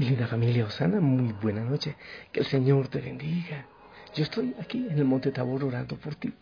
Linda 0.00 0.26
familia 0.26 0.64
Osana, 0.64 0.98
muy 0.98 1.30
buena 1.32 1.62
noche. 1.62 1.94
Que 2.32 2.40
el 2.40 2.46
Señor 2.46 2.88
te 2.88 3.02
bendiga. 3.02 3.66
Yo 4.14 4.24
estoy 4.24 4.56
aquí 4.58 4.86
en 4.88 4.96
el 4.96 5.04
Monte 5.04 5.30
Tabor 5.30 5.62
orando 5.62 5.98
por 5.98 6.14
ti 6.14 6.32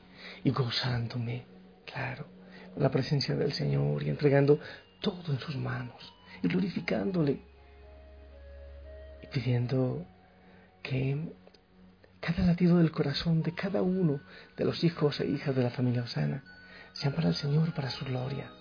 y 0.45 0.51
gozándome, 0.51 1.45
claro, 1.85 2.29
con 2.73 2.85
la 2.85 2.91
presencia 2.93 3.35
del 3.35 3.53
Señor 3.53 4.05
y 4.05 4.11
entregando 4.11 4.61
todo 5.01 5.33
en 5.33 5.41
sus 5.41 5.57
manos 5.57 6.15
y 6.41 6.47
glorificándole 6.47 7.41
y 9.25 9.27
pidiendo 9.27 10.07
que 10.81 11.33
cada 12.21 12.45
latido 12.47 12.79
del 12.79 12.93
corazón 12.93 13.43
de 13.43 13.55
cada 13.55 13.83
uno 13.83 14.21
de 14.57 14.67
los 14.67 14.85
hijos 14.85 15.19
e 15.19 15.27
hijas 15.27 15.57
de 15.57 15.65
la 15.65 15.71
familia 15.71 16.05
Osana 16.05 16.45
sean 16.93 17.13
para 17.13 17.31
el 17.31 17.35
Señor, 17.35 17.75
para 17.75 17.91
su 17.91 18.05
gloria, 18.05 18.53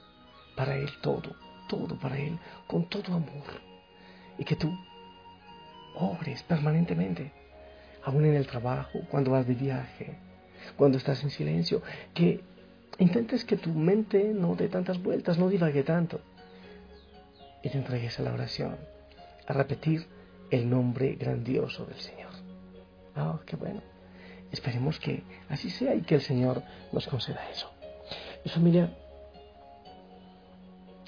para 0.56 0.76
Él 0.76 0.90
todo, 1.04 1.36
todo 1.70 2.00
para 2.00 2.18
Él, 2.18 2.40
con 2.66 2.90
todo 2.90 3.14
amor 3.14 3.67
y 4.38 4.44
que 4.44 4.56
tú 4.56 4.72
ores 5.96 6.44
permanentemente, 6.44 7.32
aún 8.04 8.26
en 8.26 8.36
el 8.36 8.48
trabajo, 8.48 9.00
cuando 9.10 9.32
vas 9.32 9.48
de 9.48 9.56
viaje, 9.56 10.18
cuando 10.76 10.98
estás 10.98 11.24
en 11.24 11.30
silencio, 11.30 11.82
que 12.14 12.42
intentes 13.00 13.46
que 13.46 13.58
tu 13.58 13.72
mente 13.72 14.34
no 14.34 14.56
dé 14.56 14.70
tantas 14.70 15.02
vueltas, 15.02 15.38
no 15.38 15.50
divague 15.50 15.84
tanto, 15.84 16.22
y 17.64 17.70
te 17.70 17.78
entregues 17.78 18.20
a 18.20 18.24
la 18.24 18.34
oración, 18.34 18.78
a 19.48 19.54
repetir 19.54 20.06
el 20.52 20.70
nombre 20.70 21.16
grandioso 21.16 21.86
del 21.86 22.00
Señor. 22.00 22.32
Oh, 23.16 23.40
qué 23.46 23.56
bueno. 23.56 23.82
Esperemos 24.52 25.00
que 25.00 25.24
así 25.50 25.70
sea 25.70 25.96
y 25.96 26.02
que 26.02 26.16
el 26.16 26.22
Señor 26.22 26.64
nos 26.92 27.08
conceda 27.08 27.50
eso. 27.50 27.70
Y 28.46 28.50
familia, 28.50 28.94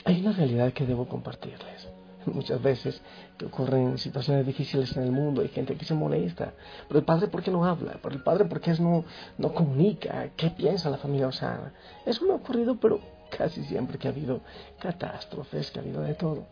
hay 0.04 0.20
una 0.20 0.34
realidad 0.34 0.74
que 0.74 0.86
debo 0.86 1.08
compartirles 1.08 1.88
muchas 2.26 2.62
veces 2.62 3.02
que 3.38 3.46
ocurren 3.46 3.98
situaciones 3.98 4.46
difíciles 4.46 4.96
en 4.98 5.04
el 5.04 5.12
mundo, 5.12 5.42
hay 5.42 5.50
gente 5.50 5.76
que 5.76 5.86
se 5.86 5.94
molesta, 5.94 6.54
pero 6.88 7.00
el 7.00 7.06
padre 7.06 7.28
¿por 7.28 7.42
qué 7.42 7.52
no 7.52 7.66
habla? 7.66 8.00
Pero 8.02 8.16
el 8.16 8.24
padre 8.24 8.46
¿por 8.46 8.60
qué 8.60 8.74
no, 8.80 9.06
no 9.38 9.54
comunica? 9.54 10.30
¿Qué 10.36 10.50
piensa 10.52 10.90
la 10.90 10.98
familia 10.98 11.28
Osana? 11.28 11.74
Eso 12.06 12.26
me 12.26 12.32
ha 12.32 12.36
ocurrido, 12.36 12.78
pero 12.80 13.00
casi 13.30 13.64
siempre 13.64 13.98
que 13.98 14.08
ha 14.08 14.12
habido 14.12 14.42
catástrofes, 14.80 15.72
que 15.72 15.80
ha 15.80 15.82
habido 15.82 16.02
de 16.02 16.16
todo. 16.16 16.46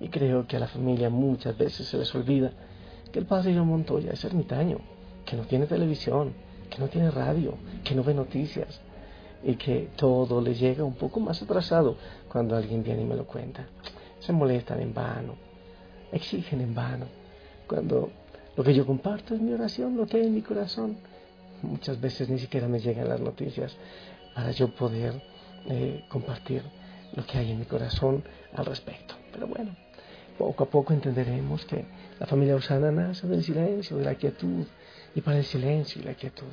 Y 0.00 0.08
creo 0.08 0.46
que 0.46 0.56
a 0.56 0.60
la 0.60 0.68
familia 0.68 1.10
muchas 1.10 1.56
veces 1.58 1.88
se 1.88 1.98
les 1.98 2.14
olvida 2.14 2.52
que 3.12 3.18
el 3.18 3.26
padre 3.26 3.54
John 3.54 3.68
Montoya 3.68 4.12
es 4.12 4.24
ermitaño, 4.24 4.78
que 5.24 5.36
no 5.36 5.42
tiene 5.42 5.66
televisión, 5.66 6.34
que 6.70 6.78
no 6.78 6.88
tiene 6.88 7.10
radio, 7.10 7.54
que 7.82 7.94
no 7.94 8.04
ve 8.04 8.14
noticias 8.14 8.80
y 9.42 9.54
que 9.54 9.90
todo 9.96 10.40
le 10.40 10.54
llega 10.54 10.84
un 10.84 10.94
poco 10.94 11.20
más 11.20 11.42
atrasado 11.42 11.96
cuando 12.28 12.56
alguien 12.56 12.82
viene 12.82 13.02
y 13.02 13.06
me 13.06 13.16
lo 13.16 13.26
cuenta 13.26 13.66
se 14.20 14.32
molestan 14.32 14.80
en 14.80 14.94
vano, 14.94 15.34
exigen 16.12 16.60
en 16.60 16.74
vano, 16.74 17.06
cuando 17.66 18.10
lo 18.56 18.64
que 18.64 18.74
yo 18.74 18.84
comparto 18.84 19.34
es 19.34 19.40
mi 19.40 19.52
oración, 19.52 19.96
lo 19.96 20.06
que 20.06 20.16
hay 20.16 20.26
en 20.26 20.34
mi 20.34 20.42
corazón. 20.42 20.96
Muchas 21.62 22.00
veces 22.00 22.28
ni 22.28 22.38
siquiera 22.38 22.66
me 22.66 22.80
llegan 22.80 23.08
las 23.08 23.20
noticias 23.20 23.76
para 24.34 24.50
yo 24.52 24.68
poder 24.74 25.22
eh, 25.68 26.04
compartir 26.08 26.62
lo 27.14 27.24
que 27.24 27.38
hay 27.38 27.52
en 27.52 27.58
mi 27.58 27.64
corazón 27.64 28.24
al 28.54 28.66
respecto. 28.66 29.14
Pero 29.32 29.46
bueno, 29.46 29.76
poco 30.36 30.64
a 30.64 30.70
poco 30.70 30.92
entenderemos 30.92 31.64
que 31.66 31.84
la 32.18 32.26
familia 32.26 32.56
Usana 32.56 32.90
nace 32.90 33.26
del 33.26 33.44
silencio, 33.44 33.96
de 33.96 34.04
la 34.04 34.14
quietud, 34.14 34.66
y 35.14 35.20
para 35.20 35.38
el 35.38 35.44
silencio 35.44 36.00
y 36.00 36.04
la 36.04 36.14
quietud. 36.14 36.52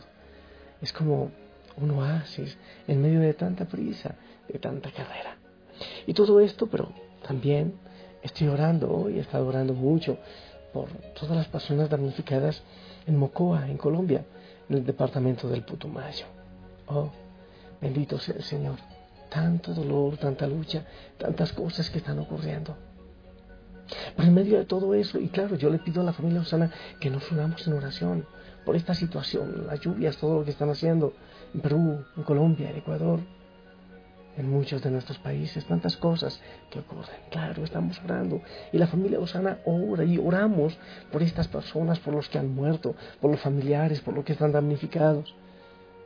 Es 0.81 0.91
como 0.93 1.31
un 1.77 1.91
oasis 1.91 2.57
en 2.87 3.01
medio 3.01 3.19
de 3.19 3.33
tanta 3.33 3.65
prisa, 3.65 4.15
de 4.47 4.59
tanta 4.59 4.91
carrera. 4.91 5.37
Y 6.05 6.13
todo 6.13 6.39
esto, 6.39 6.67
pero 6.67 6.91
también 7.25 7.73
estoy 8.21 8.47
orando 8.47 8.91
hoy, 8.91 9.17
he 9.17 9.21
estado 9.21 9.47
orando 9.47 9.73
mucho 9.73 10.17
por 10.73 10.89
todas 11.19 11.35
las 11.35 11.47
personas 11.47 11.89
damnificadas 11.89 12.61
en 13.07 13.17
Mocoa, 13.17 13.67
en 13.67 13.77
Colombia, 13.77 14.25
en 14.69 14.77
el 14.77 14.85
departamento 14.85 15.47
del 15.47 15.63
Putumayo. 15.63 16.25
Oh, 16.87 17.09
bendito 17.81 18.19
sea 18.19 18.35
el 18.35 18.43
Señor. 18.43 18.75
Tanto 19.29 19.73
dolor, 19.73 20.17
tanta 20.17 20.45
lucha, 20.45 20.85
tantas 21.17 21.51
cosas 21.53 21.89
que 21.89 21.97
están 21.97 22.19
ocurriendo. 22.19 22.75
Pero 24.15 24.27
en 24.27 24.33
medio 24.33 24.57
de 24.57 24.65
todo 24.65 24.93
eso, 24.93 25.19
y 25.19 25.29
claro, 25.29 25.55
yo 25.55 25.69
le 25.69 25.79
pido 25.79 26.01
a 26.01 26.05
la 26.05 26.13
familia 26.13 26.41
Osana 26.41 26.71
que 26.99 27.09
nos 27.09 27.31
unamos 27.31 27.65
en 27.67 27.73
oración 27.73 28.25
por 28.65 28.75
esta 28.75 28.93
situación, 28.93 29.67
las 29.67 29.79
lluvias, 29.79 30.17
todo 30.17 30.39
lo 30.39 30.45
que 30.45 30.51
están 30.51 30.69
haciendo 30.69 31.13
en 31.53 31.61
Perú, 31.61 32.03
en 32.17 32.23
Colombia, 32.23 32.69
en 32.69 32.77
Ecuador 32.77 33.19
en 34.37 34.49
muchos 34.49 34.81
de 34.81 34.91
nuestros 34.91 35.17
países, 35.19 35.65
tantas 35.65 35.95
cosas 35.97 36.39
que 36.69 36.79
ocurren. 36.79 37.15
Claro, 37.29 37.63
estamos 37.63 37.99
orando 38.03 38.41
y 38.71 38.77
la 38.77 38.87
familia 38.87 39.19
Osana 39.19 39.59
ora 39.65 40.03
y 40.03 40.17
oramos 40.17 40.77
por 41.11 41.23
estas 41.23 41.47
personas, 41.47 41.99
por 41.99 42.13
los 42.13 42.29
que 42.29 42.37
han 42.37 42.53
muerto, 42.53 42.95
por 43.21 43.31
los 43.31 43.39
familiares, 43.39 44.01
por 44.01 44.13
los 44.13 44.25
que 44.25 44.33
están 44.33 44.51
damnificados 44.51 45.33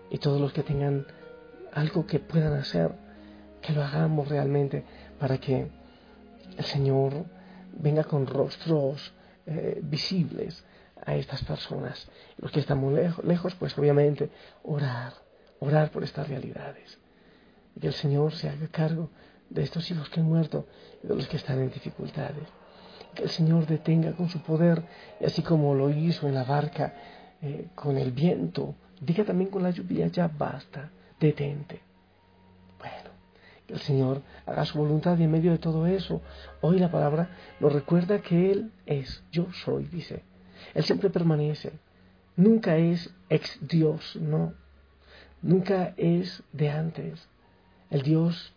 y 0.10 0.18
todos 0.18 0.40
los 0.40 0.54
que 0.54 0.64
tengan 0.64 1.06
algo 1.74 2.06
que 2.06 2.20
puedan 2.20 2.54
hacer, 2.54 2.92
que 3.62 3.74
lo 3.74 3.84
hagamos 3.84 4.28
realmente 4.28 4.84
para 5.20 5.38
que 5.38 5.68
el 6.58 6.66
Señor 6.66 7.26
venga 7.74 8.04
con 8.04 8.28
rostros 8.28 9.14
eh, 9.46 9.80
visibles 9.84 10.64
a 11.06 11.16
estas 11.16 11.44
personas. 11.44 12.08
Los 12.38 12.52
que 12.52 12.60
estamos 12.60 12.94
lejos, 12.94 13.24
lejos, 13.26 13.56
pues 13.56 13.78
obviamente 13.78 14.30
orar, 14.64 15.14
orar 15.60 15.92
por 15.92 16.04
estas 16.04 16.28
realidades 16.28 17.00
que 17.80 17.88
el 17.88 17.94
Señor 17.94 18.34
se 18.34 18.50
haga 18.50 18.68
cargo 18.68 19.10
de 19.50 19.64
estos 19.64 19.90
hijos 19.90 20.10
que 20.10 20.20
han 20.20 20.28
muerto 20.28 20.68
y 21.04 21.08
de 21.08 21.16
los 21.16 21.28
que 21.28 21.38
están 21.38 21.60
en 21.60 21.72
dificultades. 21.72 22.48
Que 23.16 23.24
el 23.24 23.30
Señor 23.30 23.66
detenga 23.66 24.14
con 24.14 24.30
su 24.30 24.42
poder, 24.42 24.84
así 25.26 25.42
como 25.42 25.74
lo 25.74 25.90
hizo 25.90 26.28
en 26.28 26.36
la 26.36 26.44
barca 26.44 26.94
eh, 27.42 27.68
con 27.76 27.98
el 27.98 28.12
viento, 28.12 28.76
diga 29.02 29.24
también 29.24 29.50
con 29.50 29.64
la 29.64 29.72
lluvia, 29.72 30.08
ya 30.08 30.28
basta, 30.28 30.92
detente. 31.20 31.82
Bueno, 32.78 33.10
que 33.66 33.74
el 33.74 33.80
Señor 33.80 34.22
haga 34.46 34.66
su 34.66 34.78
voluntad 34.78 35.18
y 35.18 35.24
en 35.24 35.32
medio 35.32 35.52
de 35.52 35.58
todo 35.58 35.88
eso, 35.88 36.22
hoy 36.62 36.80
la 36.80 36.92
palabra 36.92 37.30
nos 37.60 37.74
recuerda 37.74 38.22
que 38.22 38.52
Él 38.52 38.72
es, 38.86 39.24
yo 39.32 39.52
soy, 39.54 39.86
dice. 39.86 40.24
Él 40.74 40.84
siempre 40.84 41.10
permanece. 41.10 41.72
Nunca 42.36 42.78
es 42.78 43.10
ex 43.30 43.58
Dios, 43.62 44.18
no. 44.18 44.54
Nunca 45.42 45.94
es 45.98 46.44
de 46.52 46.70
antes 46.70 47.30
el 47.90 48.02
Dios 48.02 48.54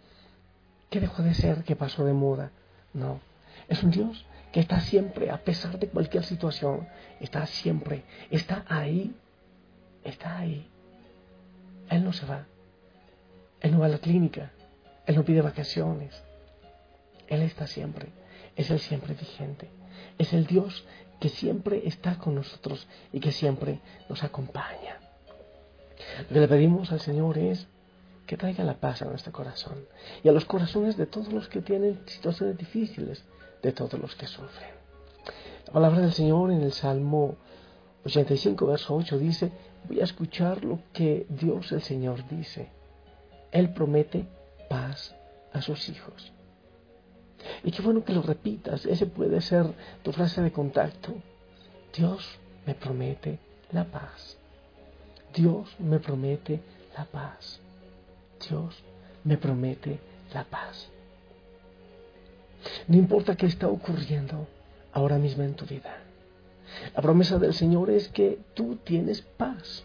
que 0.91 1.01
dejó 1.01 1.23
de 1.23 1.35
ser, 1.35 1.65
que 1.65 1.77
pasó 1.77 2.05
de 2.05 2.13
moda. 2.13 2.51
No, 2.93 3.21
es 3.69 3.83
un 3.83 3.91
Dios 3.91 4.27
que 4.53 4.61
está 4.61 4.81
siempre, 4.81 5.31
a 5.31 5.39
pesar 5.39 5.79
de 5.79 5.89
cualquier 5.89 6.25
situación, 6.25 6.87
está 7.21 7.47
siempre, 7.47 8.05
está 8.31 8.65
ahí, 8.69 9.15
está 10.05 10.39
ahí. 10.39 10.69
Él 11.89 12.05
no 12.05 12.13
se 12.13 12.27
va, 12.27 12.45
Él 13.61 13.73
no 13.73 13.81
va 13.81 13.87
a 13.87 13.91
la 13.91 13.99
clínica, 13.99 14.53
Él 15.07 15.17
no 15.17 15.25
pide 15.25 15.41
vacaciones, 15.41 16.23
Él 17.29 17.41
está 17.43 17.67
siempre, 17.67 18.11
es 18.57 18.71
el 18.71 18.79
siempre 18.79 19.15
vigente, 19.15 19.71
es 20.19 20.33
el 20.35 20.47
Dios 20.47 20.85
que 21.19 21.31
siempre 21.31 21.83
está 21.87 22.19
con 22.19 22.35
nosotros 22.35 22.87
y 23.13 23.21
que 23.21 23.33
siempre 23.33 23.79
nos 24.11 24.23
acompaña. 24.23 24.99
Lo 26.29 26.35
que 26.35 26.41
le 26.41 26.49
pedimos 26.49 26.93
al 26.93 27.01
Señor 27.01 27.39
es 27.39 27.67
que 28.33 28.39
traiga 28.39 28.65
la 28.65 28.81
paz 28.81 29.03
a 29.03 29.05
nuestro 29.05 29.31
corazón 29.31 29.85
y 30.25 30.29
a 30.31 30.33
los 30.33 30.47
corazones 30.47 30.97
de 30.97 31.05
todos 31.05 31.31
los 31.35 31.51
que 31.51 31.61
tienen 31.61 32.01
situaciones 32.07 32.57
difíciles, 32.57 33.23
de 33.63 33.73
todos 33.73 34.01
los 34.01 34.17
que 34.17 34.27
sufren. 34.27 34.71
La 35.67 35.73
palabra 35.75 36.01
del 36.01 36.15
Señor 36.15 36.51
en 36.51 36.63
el 36.63 36.73
Salmo 36.73 37.37
85, 38.07 38.67
verso 38.67 38.95
8 38.95 39.19
dice, 39.19 39.53
voy 39.87 40.01
a 40.01 40.05
escuchar 40.05 40.65
lo 40.65 40.79
que 40.95 41.27
Dios 41.29 41.73
el 41.73 41.83
Señor 41.83 42.27
dice. 42.27 42.71
Él 43.51 43.75
promete 43.75 44.27
paz 44.71 45.15
a 45.53 45.61
sus 45.61 45.91
hijos. 45.91 46.33
Y 47.65 47.71
qué 47.71 47.83
bueno 47.83 48.03
que 48.03 48.15
lo 48.15 48.23
repitas, 48.23 48.87
ese 48.87 49.05
puede 49.05 49.43
ser 49.43 49.67
tu 50.03 50.11
frase 50.11 50.41
de 50.41 50.53
contacto. 50.53 51.13
Dios 51.95 52.39
me 52.65 52.75
promete 52.75 53.39
la 53.73 53.85
paz. 53.85 54.39
Dios 55.35 55.69
me 55.79 55.99
promete 55.99 56.63
la 56.97 57.05
paz. 57.05 57.62
Dios 58.49 58.83
me 59.25 59.37
promete 59.37 59.99
la 60.35 60.45
paz. 60.45 60.89
No 62.87 62.97
importa 62.97 63.37
qué 63.37 63.47
está 63.47 63.69
ocurriendo 63.69 64.47
ahora 64.93 65.19
mismo 65.19 65.43
en 65.43 65.55
tu 65.55 65.67
vida. 65.67 65.99
La 66.95 67.03
promesa 67.03 67.39
del 67.39 67.55
Señor 67.55 67.91
es 67.91 68.09
que 68.09 68.39
tú 68.55 68.77
tienes 68.77 69.21
paz. 69.23 69.85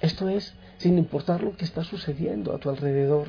Esto 0.00 0.28
es 0.28 0.54
sin 0.78 0.96
importar 0.96 1.42
lo 1.42 1.56
que 1.56 1.64
está 1.64 1.84
sucediendo 1.84 2.54
a 2.54 2.58
tu 2.58 2.70
alrededor. 2.70 3.28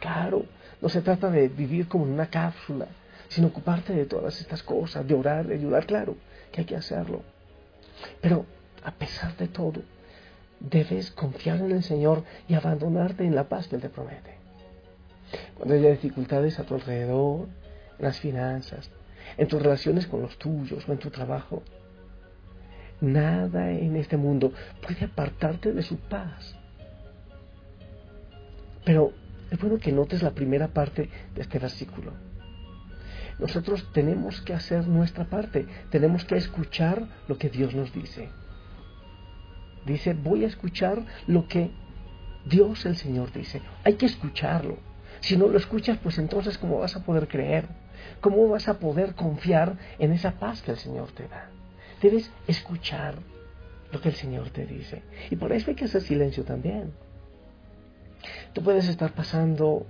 Claro, 0.00 0.44
no 0.80 0.88
se 0.88 1.00
trata 1.00 1.30
de 1.30 1.48
vivir 1.48 1.88
como 1.88 2.04
en 2.04 2.12
una 2.12 2.28
cápsula, 2.28 2.86
sino 3.28 3.48
ocuparte 3.48 3.94
de 3.94 4.04
todas 4.04 4.40
estas 4.40 4.62
cosas, 4.62 5.06
de 5.06 5.14
orar, 5.14 5.46
de 5.46 5.54
ayudar, 5.54 5.86
claro, 5.86 6.16
que 6.52 6.60
hay 6.60 6.66
que 6.66 6.76
hacerlo. 6.76 7.22
Pero 8.20 8.44
a 8.84 8.92
pesar 8.92 9.36
de 9.36 9.48
todo, 9.48 9.82
debes 10.60 11.10
confiar 11.10 11.58
en 11.58 11.72
el 11.72 11.82
Señor 11.82 12.24
y 12.48 12.54
abandonarte 12.54 13.24
en 13.24 13.34
la 13.34 13.48
paz 13.48 13.68
que 13.68 13.76
Él 13.76 13.82
te 13.82 13.88
promete. 13.88 14.36
Cuando 15.56 15.74
haya 15.74 15.90
dificultades 15.90 16.58
a 16.58 16.64
tu 16.64 16.74
alrededor, 16.74 17.48
en 17.98 18.04
las 18.04 18.20
finanzas, 18.20 18.90
en 19.36 19.48
tus 19.48 19.60
relaciones 19.60 20.06
con 20.06 20.22
los 20.22 20.38
tuyos 20.38 20.88
o 20.88 20.92
en 20.92 20.98
tu 20.98 21.10
trabajo, 21.10 21.62
nada 23.00 23.70
en 23.70 23.96
este 23.96 24.16
mundo 24.16 24.52
puede 24.82 25.04
apartarte 25.06 25.72
de 25.72 25.82
su 25.82 25.96
paz. 25.96 26.56
Pero 28.84 29.12
es 29.50 29.58
bueno 29.58 29.78
que 29.78 29.92
notes 29.92 30.22
la 30.22 30.30
primera 30.30 30.68
parte 30.68 31.10
de 31.34 31.42
este 31.42 31.58
versículo. 31.58 32.12
Nosotros 33.38 33.90
tenemos 33.92 34.40
que 34.40 34.54
hacer 34.54 34.86
nuestra 34.86 35.24
parte, 35.24 35.66
tenemos 35.90 36.24
que 36.24 36.36
escuchar 36.36 37.06
lo 37.28 37.36
que 37.36 37.50
Dios 37.50 37.74
nos 37.74 37.92
dice. 37.92 38.28
Dice, 39.86 40.14
voy 40.14 40.44
a 40.44 40.48
escuchar 40.48 41.02
lo 41.26 41.46
que 41.46 41.70
Dios 42.44 42.84
el 42.86 42.96
Señor 42.96 43.32
dice. 43.32 43.62
Hay 43.84 43.94
que 43.94 44.06
escucharlo. 44.06 44.78
Si 45.20 45.36
no 45.36 45.48
lo 45.48 45.56
escuchas, 45.56 45.98
pues 46.02 46.18
entonces 46.18 46.58
¿cómo 46.58 46.78
vas 46.78 46.96
a 46.96 47.04
poder 47.04 47.28
creer? 47.28 47.66
¿Cómo 48.20 48.48
vas 48.48 48.68
a 48.68 48.78
poder 48.78 49.14
confiar 49.14 49.78
en 49.98 50.12
esa 50.12 50.32
paz 50.32 50.62
que 50.62 50.72
el 50.72 50.76
Señor 50.76 51.12
te 51.12 51.28
da? 51.28 51.50
Debes 52.02 52.30
escuchar 52.46 53.14
lo 53.92 54.00
que 54.00 54.08
el 54.08 54.14
Señor 54.14 54.50
te 54.50 54.66
dice. 54.66 55.02
Y 55.30 55.36
por 55.36 55.52
eso 55.52 55.70
hay 55.70 55.76
que 55.76 55.86
hacer 55.86 56.02
silencio 56.02 56.44
también. 56.44 56.92
Tú 58.52 58.62
puedes 58.62 58.88
estar 58.88 59.12
pasando 59.12 59.86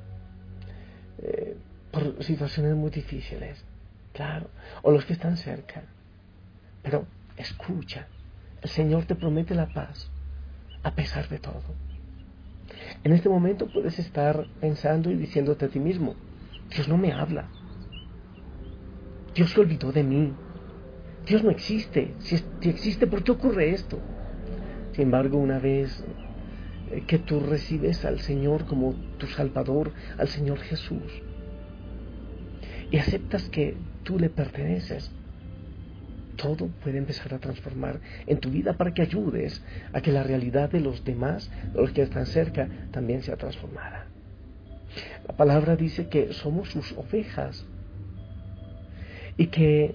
eh, 1.19 1.57
por 1.91 2.23
situaciones 2.23 2.75
muy 2.75 2.91
difíciles, 2.91 3.65
claro, 4.13 4.51
o 4.83 4.91
los 4.91 5.05
que 5.05 5.15
están 5.15 5.37
cerca. 5.37 5.83
Pero 6.83 7.07
escucha, 7.37 8.07
el 8.62 8.69
Señor 8.69 9.05
te 9.05 9.14
promete 9.14 9.55
la 9.55 9.73
paz 9.73 10.11
a 10.82 10.94
pesar 10.94 11.29
de 11.29 11.38
todo. 11.38 11.62
En 13.05 13.12
este 13.12 13.29
momento 13.29 13.67
puedes 13.67 13.99
estar 13.99 14.47
pensando 14.61 15.11
y 15.11 15.17
diciéndote 15.17 15.67
a 15.67 15.69
ti 15.69 15.79
mismo, 15.79 16.14
Dios 16.70 16.88
no 16.88 16.97
me 16.97 17.12
habla. 17.12 17.49
Dios 19.35 19.50
se 19.50 19.61
olvidó 19.61 19.93
de 19.93 20.03
mí. 20.03 20.32
Dios 21.26 21.43
no 21.43 21.50
existe. 21.50 22.14
Si, 22.20 22.37
existe, 22.62 23.06
¿por 23.06 23.23
qué 23.23 23.32
ocurre 23.32 23.70
esto? 23.70 23.99
Sin 24.93 25.05
embargo, 25.05 25.38
una 25.38 25.59
vez 25.59 26.05
eh, 26.91 27.02
que 27.06 27.19
tú 27.19 27.41
recibes 27.41 28.05
al 28.05 28.20
Señor 28.20 28.64
como 28.67 28.94
tu 29.19 29.26
Salvador, 29.26 29.93
al 30.19 30.29
Señor 30.29 30.59
Jesús, 30.59 31.23
y 32.91 32.99
aceptas 32.99 33.49
que 33.49 33.76
tú 34.05 34.19
le 34.19 34.31
perteneces, 34.31 35.11
todo 36.37 36.69
puede 36.83 36.99
empezar 36.99 37.35
a 37.35 37.38
transformar 37.38 38.00
en 38.27 38.38
tu 38.38 38.50
vida 38.50 38.75
para 38.75 38.94
que 38.94 39.03
ayudes 39.03 39.62
a 39.93 40.00
que 40.00 40.12
la 40.12 40.23
realidad 40.23 40.71
de 40.71 40.81
los 40.81 41.05
demás, 41.05 41.50
de 41.73 41.81
los 41.81 41.93
que 41.93 42.03
están 42.03 42.27
cerca, 42.27 42.69
también 42.91 43.23
sea 43.23 43.37
transformada. 43.37 44.06
La 45.27 45.37
palabra 45.37 45.77
dice 45.77 46.09
que 46.09 46.33
somos 46.33 46.71
sus 46.71 46.93
ovejas 46.93 47.65
y 49.37 49.49
que 49.49 49.94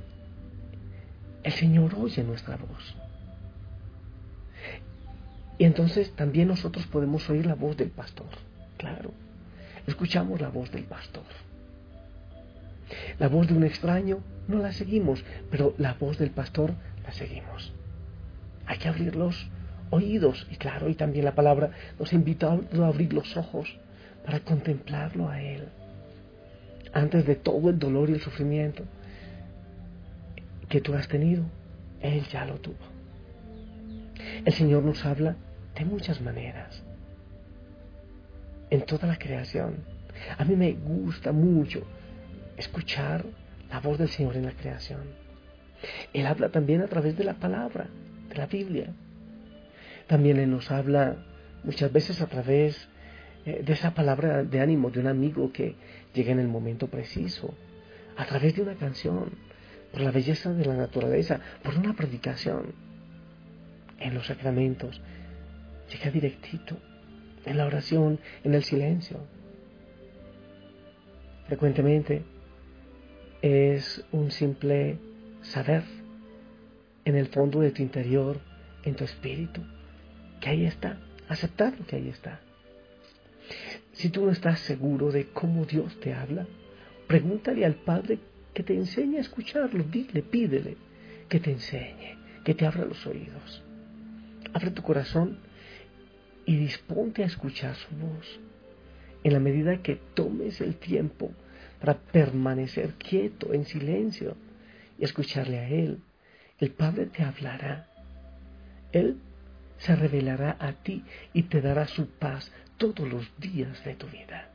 el 1.44 1.52
Señor 1.54 1.96
oye 1.96 2.24
nuestra 2.24 2.58
voz. 2.58 2.96
Y 5.58 5.66
entonces 5.66 6.12
también 6.16 6.48
nosotros 6.48 6.86
podemos 6.88 7.30
oír 7.30 7.46
la 7.46 7.56
voz 7.56 7.78
del 7.78 7.90
pastor. 7.90 8.30
Claro, 8.78 9.12
escuchamos 9.86 10.42
la 10.42 10.50
voz 10.50 10.72
del 10.72 10.84
pastor. 10.84 11.24
La 13.20 13.28
voz 13.28 13.48
de 13.48 13.54
un 13.54 13.64
extraño 13.64 14.20
no 14.48 14.60
la 14.60 14.74
seguimos, 14.74 15.24
pero 15.50 15.74
la 15.78 15.94
voz 15.94 16.18
del 16.18 16.32
pastor 16.32 16.74
la 17.04 17.12
seguimos. 17.12 17.74
Hay 18.66 18.78
que 18.78 18.88
abrir 18.88 19.16
los 19.16 19.50
oídos 19.90 20.48
y 20.50 20.56
claro, 20.56 20.90
y 20.90 20.96
también 20.96 21.26
la 21.26 21.36
palabra 21.36 21.72
nos 22.00 22.14
invita 22.14 22.48
a 22.52 22.88
abrir 22.88 23.14
los 23.14 23.36
ojos 23.38 23.78
para 24.26 24.40
contemplarlo 24.40 25.30
a 25.30 25.42
Él. 25.42 25.68
Antes 26.94 27.26
de 27.26 27.36
todo 27.36 27.70
el 27.70 27.80
dolor 27.80 28.10
y 28.10 28.14
el 28.14 28.22
sufrimiento 28.22 28.84
que 30.70 30.82
tú 30.82 30.94
has 30.94 31.08
tenido, 31.08 31.44
Él 32.02 32.24
ya 32.32 32.46
lo 32.46 32.56
tuvo. 32.56 32.78
El 34.46 34.54
Señor 34.54 34.84
nos 34.84 35.06
habla 35.06 35.36
de 35.76 35.86
muchas 35.86 36.22
maneras, 36.22 36.84
en 38.70 38.82
toda 38.84 39.08
la 39.08 39.18
creación. 39.18 39.76
A 40.38 40.46
mí 40.46 40.56
me 40.56 40.74
gusta 40.74 41.32
mucho 41.32 41.86
escuchar 42.58 43.26
la 43.70 43.80
voz 43.80 43.98
del 43.98 44.10
Señor 44.10 44.36
en 44.36 44.46
la 44.46 44.52
creación. 44.52 45.02
Él 46.14 46.26
habla 46.28 46.50
también 46.50 46.82
a 46.82 46.88
través 46.88 47.18
de 47.18 47.24
la 47.24 47.36
palabra, 47.36 47.88
de 48.30 48.36
la 48.36 48.46
Biblia. 48.46 48.94
También 50.08 50.38
Él 50.38 50.52
nos 50.52 50.70
habla 50.72 51.18
muchas 51.64 51.92
veces 51.92 52.22
a 52.22 52.28
través 52.28 52.90
eh, 53.46 53.62
de 53.64 53.74
esa 53.74 53.94
palabra 53.94 54.44
de 54.44 54.60
ánimo 54.60 54.90
de 54.90 55.00
un 55.00 55.08
amigo 55.08 55.52
que 55.52 55.76
llega 56.14 56.32
en 56.32 56.40
el 56.40 56.48
momento 56.48 56.88
preciso, 56.88 57.54
a 58.18 58.26
través 58.26 58.56
de 58.56 58.62
una 58.62 58.76
canción, 58.76 59.32
por 59.92 60.02
la 60.02 60.12
belleza 60.12 60.54
de 60.54 60.66
la 60.66 60.76
naturaleza, 60.76 61.40
por 61.64 61.76
una 61.76 61.94
predicación. 61.96 62.74
En 64.00 64.14
los 64.14 64.28
sacramentos, 64.28 65.02
llega 65.92 66.12
directito, 66.12 66.78
en 67.46 67.58
la 67.58 67.66
oración, 67.66 68.20
en 68.44 68.54
el 68.54 68.64
silencio. 68.64 69.18
Frecuentemente 71.48 72.24
es 73.42 74.04
un 74.12 74.32
simple 74.32 74.98
saber 75.42 75.84
en 77.06 77.16
el 77.16 77.28
fondo 77.28 77.62
de 77.62 77.72
tu 77.72 77.82
interior, 77.82 78.40
en 78.84 78.96
tu 78.96 79.04
espíritu, 79.04 79.62
que 80.40 80.50
ahí 80.50 80.66
está, 80.66 81.00
aceptar 81.28 81.74
que 81.74 81.96
ahí 81.96 82.10
está. 82.10 82.40
Si 83.94 84.10
tú 84.10 84.26
no 84.26 84.32
estás 84.32 84.60
seguro 84.60 85.12
de 85.12 85.28
cómo 85.28 85.66
Dios 85.66 86.00
te 86.00 86.14
habla, 86.14 86.46
pregúntale 87.08 87.66
al 87.66 87.76
Padre 87.76 88.20
que 88.54 88.64
te 88.64 88.76
enseñe 88.76 89.18
a 89.18 89.22
escucharlo, 89.22 89.84
dile, 89.84 90.22
pídele, 90.22 90.78
que 91.28 91.40
te 91.40 91.52
enseñe, 91.52 92.18
que 92.44 92.54
te 92.54 92.66
abra 92.66 92.86
los 92.86 93.06
oídos. 93.08 93.64
Abre 94.54 94.72
tu 94.72 94.82
corazón 94.82 95.38
y 96.46 96.58
disponte 96.58 97.24
a 97.24 97.28
escuchar 97.28 97.76
su 97.76 97.96
voz. 97.96 98.40
En 99.24 99.34
la 99.34 99.40
medida 99.40 99.82
que 99.82 99.96
tomes 100.14 100.62
el 100.62 100.76
tiempo 100.76 101.32
para 101.82 101.98
permanecer 101.98 102.94
quieto, 102.94 103.54
en 103.54 103.66
silencio 103.66 104.38
y 105.00 105.04
escucharle 105.04 105.60
a 105.60 105.68
Él. 105.68 106.00
El 106.60 106.72
Padre 106.72 107.08
te 107.08 107.24
hablará. 107.24 107.88
Él 108.92 109.18
se 109.80 109.96
revelará 109.96 110.58
a 110.60 110.74
ti 110.74 111.04
y 111.34 111.44
te 111.44 111.60
dará 111.60 111.88
su 111.88 112.08
paz 112.08 112.52
todos 112.78 113.10
los 113.10 113.28
días 113.40 113.84
de 113.84 113.96
tu 113.96 114.06
vida. 114.08 114.50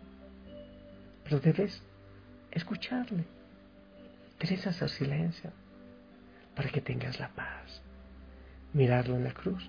Pero 1.24 1.40
debes 1.40 1.82
escucharle. 2.52 3.24
Debes 4.38 4.64
hacer 4.68 4.88
silencio 4.88 5.50
para 6.54 6.68
que 6.68 6.80
tengas 6.80 7.18
la 7.18 7.30
paz. 7.30 7.82
Mirarlo 8.72 9.16
en 9.16 9.24
la 9.24 9.32
cruz 9.32 9.68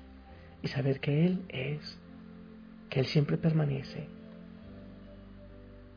y 0.61 0.67
saber 0.67 0.99
que 0.99 1.25
Él 1.25 1.43
es, 1.49 1.97
que 2.91 2.99
Él 2.99 3.07
siempre 3.07 3.37
permanece. 3.37 4.07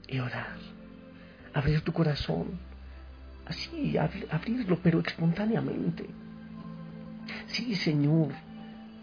Y 0.09 0.21
orar 0.21 0.80
abrir 1.55 1.83
tu 1.83 1.93
corazón, 1.93 2.59
así, 3.47 3.97
abrirlo, 3.99 4.79
pero 4.83 5.01
espontáneamente. 5.01 6.07
Sí, 7.47 7.75
Señor, 7.75 8.29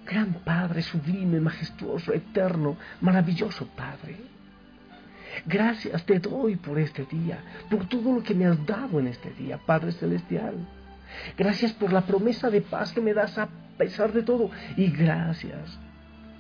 gran 0.06 0.34
Padre, 0.46 0.82
sublime, 0.82 1.40
majestuoso, 1.40 2.14
eterno, 2.14 2.78
maravilloso 3.02 3.68
Padre. 3.76 4.18
Gracias 5.46 6.04
te 6.06 6.20
doy 6.20 6.56
por 6.56 6.80
este 6.80 7.06
día, 7.06 7.40
por 7.70 7.88
todo 7.88 8.14
lo 8.16 8.24
que 8.24 8.34
me 8.34 8.46
has 8.46 8.66
dado 8.66 9.00
en 9.00 9.08
este 9.08 9.32
día, 9.32 9.58
Padre 9.58 9.92
Celestial. 9.92 10.56
Gracias 11.38 11.74
por 11.74 11.94
la 11.94 12.02
promesa 12.02 12.50
de 12.50 12.62
paz 12.62 12.92
que 12.92 13.02
me 13.02 13.14
das 13.14 13.38
a 13.38 13.48
pesar 13.78 14.12
de 14.14 14.24
todo. 14.24 14.50
Y 14.76 14.88
gracias 14.88 15.80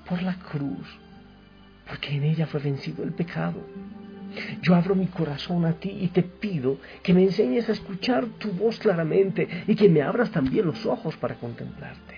por 0.07 0.21
la 0.21 0.35
cruz, 0.35 0.87
porque 1.87 2.15
en 2.15 2.23
ella 2.23 2.47
fue 2.47 2.59
vencido 2.59 3.03
el 3.03 3.13
pecado 3.13 3.63
yo 4.61 4.75
abro 4.75 4.95
mi 4.95 5.07
corazón 5.07 5.65
a 5.65 5.73
ti 5.73 5.89
y 5.89 6.07
te 6.07 6.23
pido 6.23 6.77
que 7.03 7.13
me 7.13 7.23
enseñes 7.23 7.69
a 7.69 7.73
escuchar 7.73 8.25
tu 8.37 8.51
voz 8.51 8.79
claramente 8.79 9.47
y 9.67 9.75
que 9.75 9.89
me 9.89 10.01
abras 10.01 10.31
también 10.31 10.65
los 10.65 10.85
ojos 10.85 11.15
para 11.17 11.35
contemplarte. 11.35 12.15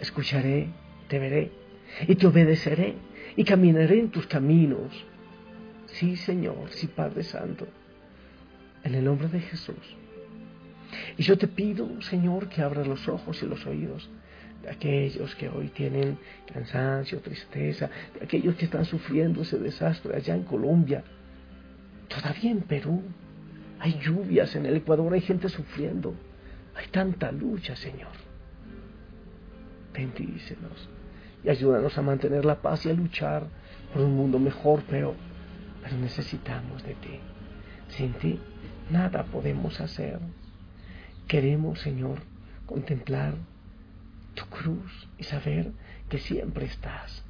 Escucharé, 0.00 0.68
te 1.08 1.18
veré 1.18 1.50
y 2.06 2.14
te 2.14 2.26
obedeceré 2.26 2.94
y 3.36 3.44
caminaré 3.44 4.00
en 4.00 4.10
tus 4.10 4.26
caminos. 4.26 5.04
Sí, 5.86 6.16
Señor, 6.16 6.70
sí, 6.70 6.86
Padre 6.86 7.22
Santo, 7.24 7.66
en 8.84 8.94
el 8.94 9.04
nombre 9.04 9.28
de 9.28 9.40
Jesús. 9.40 9.96
Y 11.16 11.22
yo 11.22 11.36
te 11.36 11.46
pido, 11.48 12.00
Señor, 12.02 12.48
que 12.48 12.62
abras 12.62 12.86
los 12.86 13.06
ojos 13.08 13.42
y 13.42 13.46
los 13.46 13.66
oídos 13.66 14.08
aquellos 14.68 15.34
que 15.34 15.48
hoy 15.48 15.68
tienen 15.68 16.18
cansancio, 16.52 17.20
tristeza, 17.20 17.90
aquellos 18.22 18.54
que 18.56 18.66
están 18.66 18.84
sufriendo 18.84 19.42
ese 19.42 19.58
desastre 19.58 20.16
allá 20.16 20.34
en 20.34 20.44
Colombia, 20.44 21.04
todavía 22.08 22.50
en 22.50 22.62
Perú. 22.62 23.02
Hay 23.78 23.98
lluvias 23.98 24.54
en 24.56 24.66
el 24.66 24.76
Ecuador, 24.76 25.12
hay 25.12 25.22
gente 25.22 25.48
sufriendo, 25.48 26.14
hay 26.74 26.88
tanta 26.88 27.32
lucha, 27.32 27.74
Señor. 27.76 28.12
Bendícenos 29.94 30.88
y 31.42 31.48
ayúdanos 31.48 31.96
a 31.96 32.02
mantener 32.02 32.44
la 32.44 32.60
paz 32.60 32.84
y 32.86 32.90
a 32.90 32.94
luchar 32.94 33.46
por 33.92 34.02
un 34.02 34.14
mundo 34.14 34.38
mejor, 34.38 34.82
pero, 34.88 35.14
pero 35.82 35.96
necesitamos 35.96 36.82
de 36.82 36.94
ti. 36.94 37.20
Sin 37.88 38.12
ti 38.14 38.38
nada 38.90 39.24
podemos 39.24 39.80
hacer. 39.80 40.18
Queremos, 41.26 41.80
Señor, 41.80 42.18
contemplar 42.66 43.34
tu 44.40 44.46
cruz 44.46 45.08
y 45.18 45.24
saber 45.24 45.70
que 46.08 46.18
siempre 46.18 46.64
estás, 46.64 47.22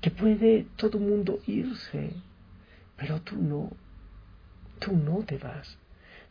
que 0.00 0.10
puede 0.10 0.66
todo 0.76 0.98
mundo 0.98 1.40
irse, 1.46 2.14
pero 2.96 3.20
tú 3.20 3.36
no, 3.36 3.70
tú 4.78 4.96
no 4.96 5.22
te 5.24 5.36
vas, 5.36 5.76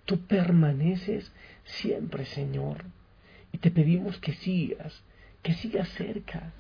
tú 0.06 0.20
permaneces 0.25 1.32
siempre, 1.66 2.25
Señor, 2.25 2.84
y 3.52 3.60
te 3.60 3.70
pedimos 3.70 4.18
que 4.18 4.34
sigas, 4.34 5.04
que 5.44 5.54
sigas 5.54 5.90
cerca, 5.90 6.52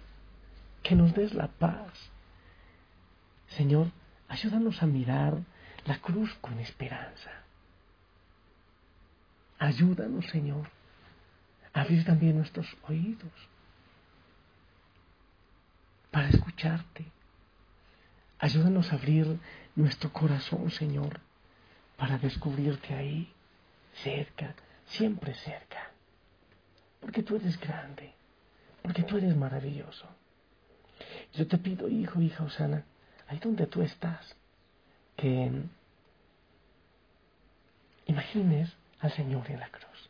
que 0.83 0.95
nos 0.95 1.15
des 1.15 1.33
la 1.33 1.47
paz. 1.47 1.93
Señor, 3.47 3.87
ayúdanos 4.27 4.83
a 4.83 4.85
mirar 4.85 5.39
la 5.85 5.97
cruz 5.97 6.31
con 6.41 6.59
esperanza. 6.59 7.31
Ayúdanos, 9.57 10.27
Señor, 10.27 10.67
a 11.73 11.81
abrir 11.81 12.05
también 12.05 12.37
nuestros 12.37 12.67
oídos 12.87 13.31
para 16.23 16.35
escucharte. 16.35 17.03
Ayúdanos 18.39 18.93
a 18.93 18.95
abrir 18.95 19.37
nuestro 19.75 20.13
corazón, 20.13 20.71
Señor, 20.71 21.19
para 21.97 22.17
descubrirte 22.17 22.93
ahí, 22.93 23.29
cerca, 23.95 24.55
siempre 24.85 25.33
cerca. 25.33 25.91
Porque 27.01 27.23
tú 27.23 27.35
eres 27.35 27.59
grande, 27.59 28.13
porque 28.81 29.03
tú 29.03 29.17
eres 29.17 29.35
maravilloso. 29.35 30.07
Yo 31.33 31.45
te 31.45 31.57
pido, 31.57 31.89
hijo, 31.89 32.21
hija 32.21 32.45
Osana, 32.45 32.85
ahí 33.27 33.39
donde 33.39 33.67
tú 33.67 33.81
estás, 33.81 34.33
que 35.17 35.51
imagines 38.05 38.71
al 39.01 39.11
Señor 39.11 39.51
en 39.51 39.59
la 39.59 39.67
cruz. 39.67 40.09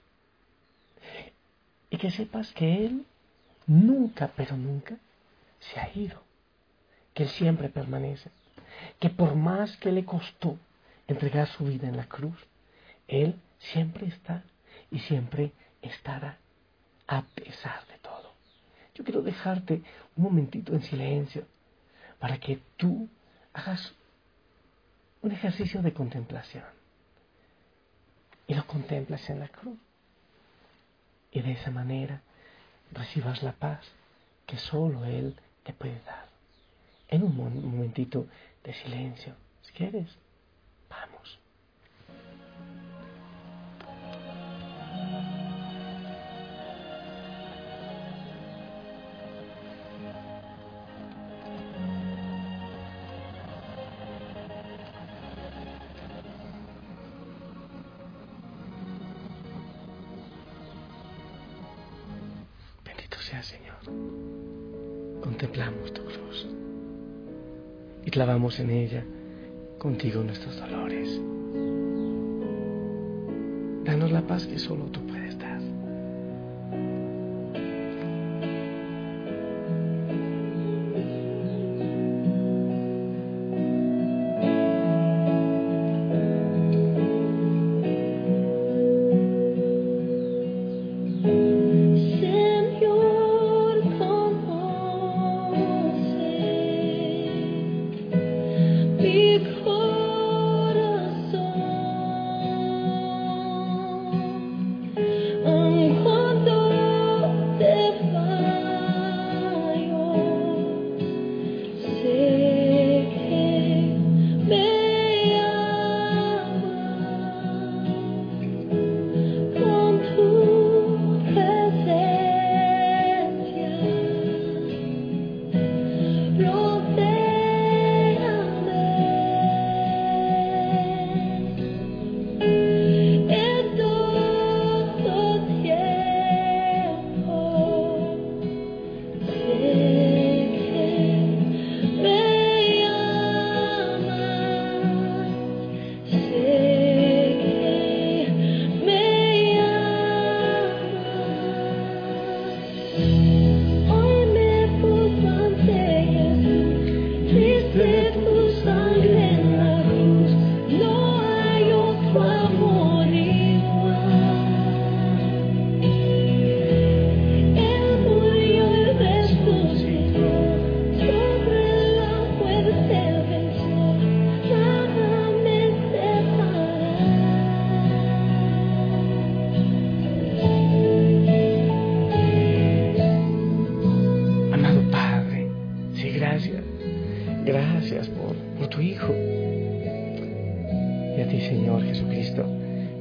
Y 1.90 1.98
que 1.98 2.12
sepas 2.12 2.54
que 2.54 2.86
Él 2.86 3.04
nunca, 3.66 4.32
pero 4.36 4.56
nunca, 4.56 5.00
se 5.72 5.80
ha 5.80 5.90
ido, 5.96 6.22
que 7.14 7.24
Él 7.24 7.30
siempre 7.30 7.70
permanece, 7.70 8.32
que 9.00 9.10
por 9.10 9.36
más 9.36 9.78
que 9.78 9.92
le 9.92 10.06
costó 10.06 10.58
entregar 11.08 11.48
su 11.48 11.66
vida 11.66 11.88
en 11.88 11.98
la 11.98 12.08
cruz, 12.08 12.38
Él 13.08 13.40
siempre 13.60 14.08
está 14.08 14.44
y 14.92 15.00
siempre 15.00 15.52
estará 15.82 16.38
a 17.08 17.22
pesar 17.22 17.86
de 17.88 17.98
todo. 18.00 18.34
Yo 18.96 19.04
quiero 19.04 19.22
dejarte 19.22 19.82
un 20.16 20.24
momentito 20.24 20.74
en 20.74 20.84
silencio 20.84 21.46
para 22.20 22.38
que 22.40 22.60
tú 22.78 23.10
hagas 23.54 23.94
un 25.22 25.32
ejercicio 25.32 25.82
de 25.82 25.94
contemplación 25.94 26.66
y 28.48 28.54
lo 28.54 28.66
contemplas 28.68 29.30
en 29.30 29.40
la 29.40 29.48
cruz. 29.48 29.78
Y 31.32 31.42
de 31.42 31.54
esa 31.54 31.72
manera 31.72 32.22
recibas 32.92 33.42
la 33.42 33.54
paz 33.54 33.80
que 34.46 34.58
solo 34.58 35.06
Él 35.06 35.36
te 35.64 35.74
puede 35.74 36.00
dar. 36.06 36.28
En 37.08 37.24
un 37.24 37.36
momentito 37.36 38.28
de 38.64 38.74
silencio, 38.74 39.34
si 39.62 39.72
quieres, 39.74 40.10
vamos. 40.90 41.40
Bendito 62.84 63.18
sea 63.20 63.44
Señor 63.44 64.53
contemplamos 65.24 65.94
tu 65.94 66.04
cruz 66.04 66.48
y 68.06 68.12
clavamos 68.12 68.60
en 68.60 68.70
ella 68.70 69.06
contigo 69.78 70.22
nuestros 70.22 70.60
dolores. 70.60 71.18
Danos 73.86 74.12
la 74.12 74.22
paz 74.28 74.46
que 74.46 74.60
solo 74.60 74.84
tú 74.86 75.00
puedes. 75.08 75.23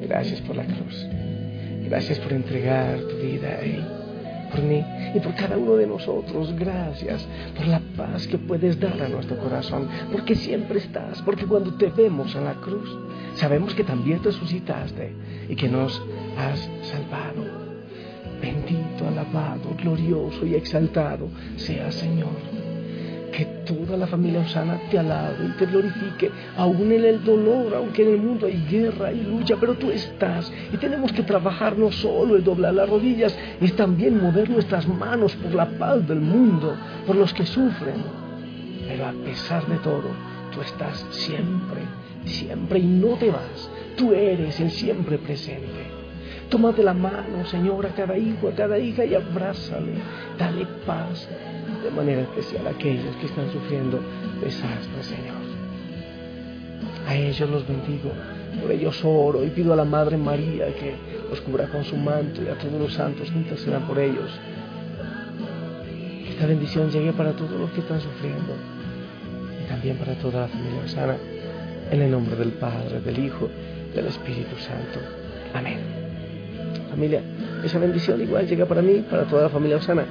Gracias 0.02 0.40
por 0.42 0.56
la 0.56 0.64
cruz. 0.64 1.06
Gracias 1.84 2.18
por 2.18 2.32
entregar 2.32 2.98
tu 3.00 3.16
vida 3.16 3.58
ahí, 3.60 3.84
por 4.50 4.62
mí 4.62 4.84
y 5.14 5.20
por 5.20 5.34
cada 5.34 5.56
uno 5.56 5.76
de 5.76 5.86
nosotros. 5.86 6.54
Gracias 6.56 7.26
por 7.56 7.66
la 7.66 7.80
paz 7.96 8.26
que 8.26 8.38
puedes 8.38 8.78
dar 8.80 9.00
a 9.00 9.08
nuestro 9.08 9.38
corazón, 9.38 9.88
porque 10.10 10.34
siempre 10.34 10.78
estás, 10.78 11.22
porque 11.22 11.46
cuando 11.46 11.74
te 11.74 11.86
vemos 11.86 12.34
en 12.34 12.44
la 12.44 12.54
cruz, 12.54 12.88
sabemos 13.36 13.74
que 13.74 13.84
también 13.84 14.20
te 14.20 14.30
resucitaste 14.30 15.12
y 15.48 15.54
que 15.54 15.68
nos 15.68 16.02
has 16.36 16.58
salvado. 16.82 17.62
alabado, 19.06 19.74
glorioso 19.80 20.44
y 20.44 20.54
exaltado 20.54 21.28
sea 21.56 21.90
Señor. 21.92 22.61
Que 23.32 23.46
toda 23.66 23.96
la 23.96 24.06
familia 24.06 24.40
Osana 24.40 24.78
te 24.90 24.98
alabe 24.98 25.46
y 25.46 25.58
te 25.58 25.66
glorifique, 25.66 26.30
aún 26.56 26.92
en 26.92 27.04
el 27.04 27.24
dolor, 27.24 27.74
aunque 27.74 28.02
en 28.02 28.10
el 28.10 28.18
mundo 28.18 28.46
hay 28.46 28.62
guerra 28.70 29.10
y 29.10 29.22
lucha, 29.22 29.56
pero 29.58 29.74
tú 29.74 29.90
estás 29.90 30.52
y 30.72 30.76
tenemos 30.76 31.12
que 31.12 31.22
trabajar 31.22 31.78
no 31.78 31.90
solo 31.90 32.36
en 32.36 32.44
doblar 32.44 32.74
las 32.74 32.88
rodillas, 32.88 33.36
es 33.60 33.74
también 33.74 34.22
mover 34.22 34.50
nuestras 34.50 34.86
manos 34.86 35.34
por 35.36 35.54
la 35.54 35.66
paz 35.66 36.06
del 36.06 36.20
mundo, 36.20 36.76
por 37.06 37.16
los 37.16 37.32
que 37.32 37.46
sufren. 37.46 38.04
Pero 38.86 39.06
a 39.06 39.12
pesar 39.12 39.66
de 39.66 39.78
todo, 39.78 40.10
tú 40.52 40.60
estás 40.60 41.06
siempre, 41.10 41.80
siempre 42.26 42.80
y 42.80 42.86
no 42.86 43.16
te 43.16 43.30
vas. 43.30 43.70
Tú 43.96 44.12
eres 44.12 44.60
el 44.60 44.70
siempre 44.70 45.16
presente. 45.16 46.01
Tómate 46.52 46.82
la 46.82 46.92
mano, 46.92 47.46
Señor, 47.46 47.86
a 47.86 47.94
cada 47.94 48.18
hijo, 48.18 48.48
a 48.48 48.52
cada 48.52 48.78
hija 48.78 49.06
y 49.06 49.14
abrázale. 49.14 49.94
Dale 50.38 50.66
paz 50.84 51.26
de 51.82 51.90
manera 51.90 52.20
especial 52.20 52.66
a 52.66 52.70
aquellos 52.70 53.16
que 53.16 53.24
están 53.24 53.50
sufriendo 53.50 53.98
desastres, 54.38 55.06
Señor. 55.06 55.40
A 57.08 57.14
ellos 57.14 57.48
los 57.48 57.66
bendigo, 57.66 58.10
por 58.60 58.70
ellos 58.70 59.02
oro 59.02 59.42
y 59.42 59.48
pido 59.48 59.72
a 59.72 59.76
la 59.76 59.86
Madre 59.86 60.18
María 60.18 60.66
que 60.74 60.94
los 61.30 61.40
cubra 61.40 61.68
con 61.68 61.84
su 61.84 61.96
manto 61.96 62.42
y 62.42 62.48
a 62.48 62.58
todos 62.58 62.78
los 62.78 62.92
santos 62.92 63.30
que 63.30 63.38
intercedan 63.38 63.86
por 63.86 63.98
ellos. 63.98 64.30
Que 66.22 66.32
esta 66.32 66.44
bendición 66.44 66.90
llegue 66.90 67.14
para 67.14 67.32
todos 67.32 67.58
los 67.58 67.70
que 67.70 67.80
están 67.80 68.02
sufriendo 68.02 68.52
y 69.58 69.68
también 69.70 69.96
para 69.96 70.12
toda 70.16 70.42
la 70.42 70.48
familia 70.48 70.86
sana. 70.86 71.16
En 71.90 72.02
el 72.02 72.10
nombre 72.10 72.36
del 72.36 72.50
Padre, 72.50 73.00
del 73.00 73.24
Hijo, 73.24 73.48
del 73.94 74.04
Espíritu 74.04 74.54
Santo. 74.58 75.00
Amén 75.54 76.01
familia. 76.92 77.22
Esa 77.64 77.78
bendición 77.78 78.20
igual 78.20 78.46
llega 78.46 78.66
para 78.66 78.82
mí, 78.82 79.04
para 79.10 79.24
toda 79.24 79.44
la 79.44 79.48
familia 79.48 79.78
Osana, 79.78 80.04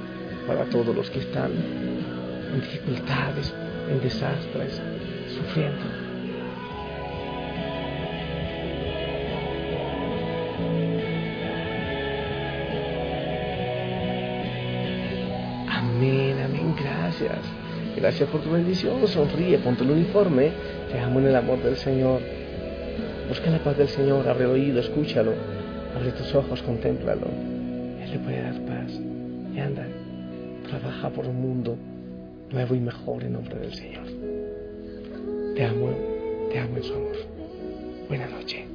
para 0.47 0.65
todos 0.65 0.95
los 0.95 1.09
que 1.11 1.19
están 1.19 1.51
en 1.51 2.59
dificultades, 2.59 3.53
en 3.89 4.01
desastres, 4.01 4.81
sufriendo. 5.37 5.85
Amén, 15.69 16.35
amén, 16.43 16.75
gracias. 16.75 17.39
Gracias 17.95 18.27
por 18.29 18.41
tu 18.41 18.49
bendición. 18.49 19.07
Sonríe, 19.07 19.59
ponte 19.59 19.83
el 19.83 19.91
uniforme. 19.91 20.51
Te 20.91 20.99
amo 20.99 21.19
en 21.19 21.27
el 21.27 21.35
amor 21.35 21.61
del 21.61 21.75
Señor. 21.75 22.21
Busca 23.29 23.51
la 23.51 23.59
paz 23.59 23.77
del 23.77 23.87
Señor, 23.87 24.27
abre 24.27 24.47
oído, 24.47 24.79
escúchalo. 24.79 25.50
Abre 25.95 26.11
tus 26.11 26.33
ojos, 26.33 26.61
contémplalo. 26.63 27.27
Él 28.01 28.11
te 28.11 28.19
puede 28.19 28.41
dar 28.41 28.59
paz. 28.61 28.91
Y 29.53 29.59
anda, 29.59 29.85
trabaja 30.67 31.09
por 31.09 31.27
un 31.27 31.41
mundo 31.41 31.77
nuevo 32.51 32.75
y 32.75 32.79
mejor 32.79 33.23
en 33.23 33.33
nombre 33.33 33.59
del 33.59 33.73
Señor. 33.73 34.05
Te 35.55 35.65
amo, 35.65 35.89
te 36.51 36.59
amo 36.59 36.77
en 36.77 36.83
su 36.83 36.93
amor. 36.93 37.17
Buenas 38.07 38.31
noches. 38.31 38.70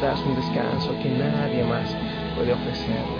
Das 0.00 0.20
un 0.20 0.34
descanso 0.36 0.94
que 1.02 1.10
nadie 1.10 1.64
más 1.64 1.88
puede. 2.36 2.52
Gracias, 2.52 3.17